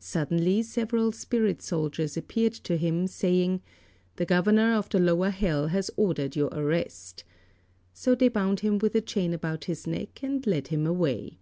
Suddenly 0.00 0.62
several 0.64 1.12
spirit 1.12 1.62
soldiers 1.62 2.14
appeared 2.18 2.52
to 2.52 2.76
him, 2.76 3.06
saying, 3.06 3.62
"The 4.16 4.26
Governor 4.26 4.74
of 4.74 4.90
the 4.90 4.98
lower 4.98 5.30
hell 5.30 5.68
has 5.68 5.90
ordered 5.96 6.36
your 6.36 6.50
arrest," 6.52 7.24
so 7.94 8.14
they 8.14 8.28
bound 8.28 8.60
him 8.60 8.76
with 8.76 8.94
a 8.94 9.00
chain 9.00 9.32
about 9.32 9.64
his 9.64 9.86
neck, 9.86 10.22
and 10.22 10.46
led 10.46 10.68
him 10.68 10.86
away. 10.86 11.38